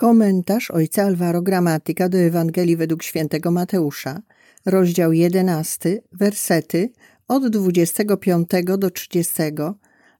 [0.00, 4.22] Komentarz ojca Alvaro Gramatyka do Ewangelii według świętego Mateusza,
[4.66, 6.90] rozdział 11, wersety
[7.28, 8.48] od 25
[8.78, 9.42] do 30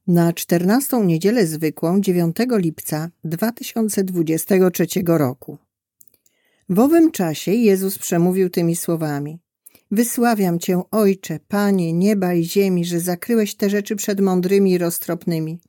[0.07, 5.57] na 14 niedzielę zwykłą 9 lipca 2023 roku.
[6.69, 9.39] W owym czasie Jezus przemówił tymi słowami:
[9.91, 15.59] Wysławiam Cię, Ojcze, Panie nieba i ziemi, że zakryłeś te rzeczy przed mądrymi i roztropnymi,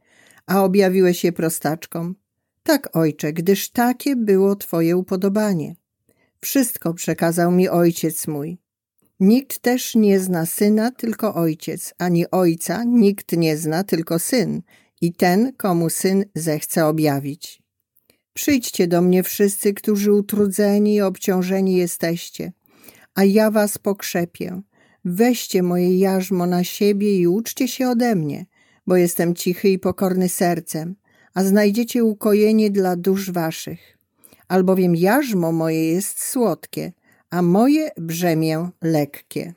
[0.47, 2.15] a objawiłeś je prostaczkom.
[2.63, 5.77] Tak, ojcze, gdyż takie było Twoje upodobanie.
[6.41, 8.59] Wszystko przekazał mi ojciec mój.
[9.21, 14.63] Nikt też nie zna syna, tylko ojciec, ani ojca nikt nie zna, tylko syn
[15.01, 17.63] i ten, komu syn zechce objawić.
[18.33, 22.53] Przyjdźcie do mnie wszyscy, którzy utrudzeni i obciążeni jesteście,
[23.15, 24.63] a ja was pokrzepię.
[25.05, 28.47] Weźcie moje jarzmo na siebie i uczcie się ode mnie,
[28.87, 30.97] bo jestem cichy i pokorny sercem,
[31.35, 33.99] a znajdziecie ukojenie dla dusz waszych.
[34.49, 36.93] Albowiem jarzmo moje jest słodkie,
[37.31, 39.55] a moje brzemię lekkie.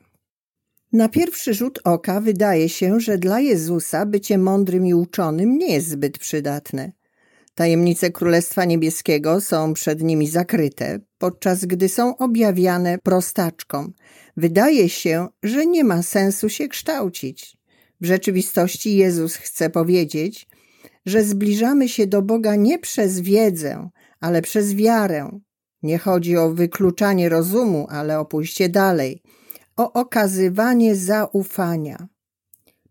[0.94, 5.88] Na pierwszy rzut oka wydaje się, że dla Jezusa bycie mądrym i uczonym nie jest
[5.88, 6.92] zbyt przydatne.
[7.56, 13.94] Tajemnice Królestwa Niebieskiego są przed nimi zakryte, podczas gdy są objawiane prostaczkom.
[14.38, 17.58] Wydaje się, że nie ma sensu się kształcić.
[18.02, 20.48] W rzeczywistości Jezus chce powiedzieć,
[21.06, 25.40] że zbliżamy się do Boga nie przez wiedzę, ale przez wiarę.
[25.84, 29.22] Nie chodzi o wykluczanie rozumu, ale o pójście dalej,
[29.78, 32.08] o okazywanie zaufania.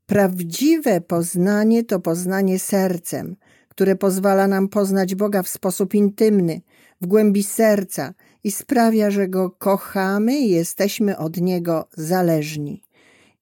[0.06, 3.36] Prawdziwe poznanie to poznanie sercem,
[3.68, 6.60] które pozwala nam poznać Boga w sposób intymny,
[7.00, 12.82] w głębi serca i sprawia, że Go kochamy i jesteśmy od Niego zależni.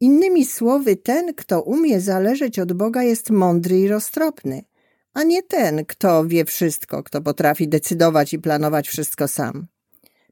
[0.00, 4.64] Innymi słowy, ten, kto umie zależeć od Boga, jest mądry i roztropny,
[5.14, 9.66] a nie ten, kto wie wszystko, kto potrafi decydować i planować wszystko sam.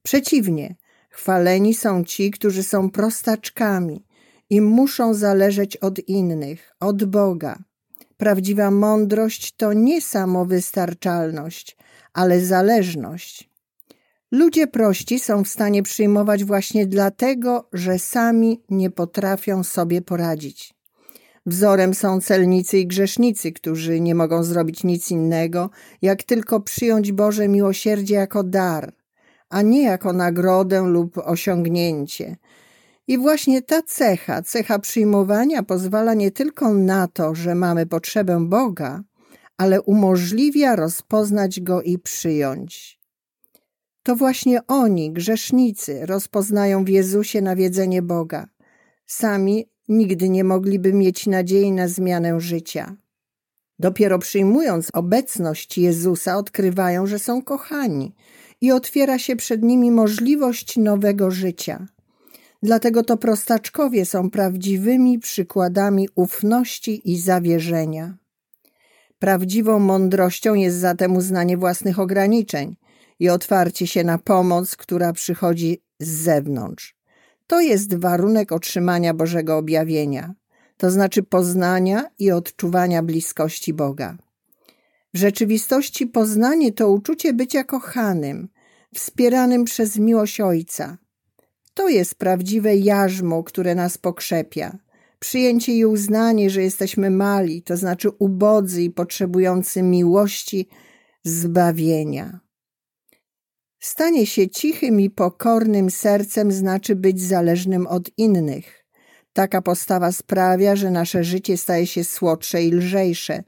[0.02, 0.76] Przeciwnie,
[1.10, 4.04] chwaleni są ci, którzy są prostaczkami
[4.50, 7.58] i muszą zależeć od innych, od Boga.
[8.16, 11.76] Prawdziwa mądrość to nie samowystarczalność,
[12.12, 13.47] ale zależność.
[14.32, 20.74] Ludzie prości są w stanie przyjmować właśnie dlatego, że sami nie potrafią sobie poradzić.
[21.46, 25.70] Wzorem są celnicy i grzesznicy, którzy nie mogą zrobić nic innego,
[26.02, 28.92] jak tylko przyjąć Boże miłosierdzie jako dar,
[29.50, 32.36] a nie jako nagrodę lub osiągnięcie.
[33.06, 39.02] I właśnie ta cecha, cecha przyjmowania, pozwala nie tylko na to, że mamy potrzebę Boga,
[39.56, 42.97] ale umożliwia rozpoznać Go i przyjąć.
[44.08, 48.48] To właśnie oni, grzesznicy, rozpoznają w Jezusie nawiedzenie Boga.
[49.06, 52.96] Sami nigdy nie mogliby mieć nadziei na zmianę życia.
[53.78, 58.14] Dopiero przyjmując obecność Jezusa, odkrywają, że są kochani
[58.60, 61.86] i otwiera się przed nimi możliwość nowego życia.
[62.62, 68.16] Dlatego to prostaczkowie są prawdziwymi przykładami ufności i zawierzenia.
[69.18, 72.76] Prawdziwą mądrością jest zatem uznanie własnych ograniczeń–
[73.18, 76.96] i otwarcie się na pomoc, która przychodzi z zewnątrz.
[77.46, 80.34] To jest warunek otrzymania Bożego objawienia,
[80.76, 84.16] to znaczy poznania i odczuwania bliskości Boga.
[85.14, 88.48] W rzeczywistości poznanie to uczucie bycia kochanym,
[88.94, 90.98] wspieranym przez miłość Ojca.
[91.74, 94.78] To jest prawdziwe jarzmo, które nas pokrzepia.
[95.18, 100.68] Przyjęcie i uznanie, że jesteśmy mali, to znaczy ubodzy i potrzebujący miłości,
[101.24, 102.40] zbawienia.
[103.80, 108.84] Stanie się cichym i pokornym sercem znaczy być zależnym od innych.
[109.32, 113.42] Taka postawa sprawia, że nasze życie staje się słodsze i lżejsze,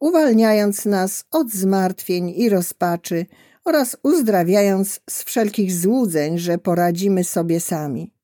[0.00, 3.26] uwalniając nas od zmartwień i rozpaczy
[3.64, 8.14] oraz uzdrawiając z wszelkich złudzeń, że poradzimy sobie sami.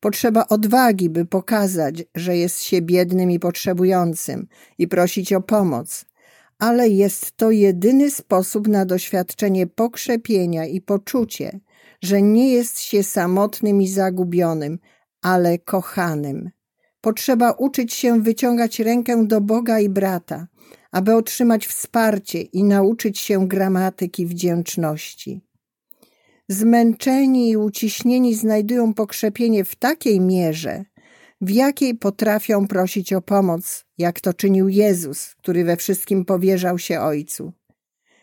[0.00, 4.46] Potrzeba odwagi, by pokazać, że jest się biednym i potrzebującym
[4.78, 6.04] i prosić o pomoc,
[6.58, 11.60] ale jest to jedyny sposób na doświadczenie pokrzepienia i poczucie,
[12.02, 14.78] że nie jest się samotnym i zagubionym,
[15.22, 16.50] ale kochanym.
[17.00, 20.46] Potrzeba uczyć się wyciągać rękę do Boga i brata,
[20.92, 25.40] aby otrzymać wsparcie i nauczyć się gramatyki wdzięczności.
[26.48, 30.84] Zmęczeni i uciśnieni znajdują pokrzepienie w takiej mierze,
[31.40, 37.00] w jakiej potrafią prosić o pomoc, jak to czynił Jezus, który we wszystkim powierzał się
[37.00, 37.52] Ojcu.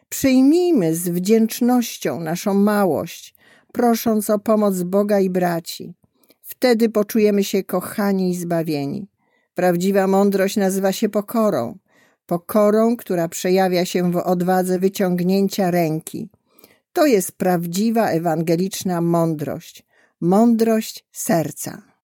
[0.09, 3.35] Przyjmijmy z wdzięcznością naszą małość,
[3.71, 5.93] prosząc o pomoc Boga i braci.
[6.41, 9.07] Wtedy poczujemy się kochani i zbawieni.
[9.53, 11.77] Prawdziwa mądrość nazywa się pokorą.
[12.25, 16.29] Pokorą, która przejawia się w odwadze wyciągnięcia ręki.
[16.93, 19.85] To jest prawdziwa ewangeliczna mądrość,
[20.21, 21.94] mądrość serca.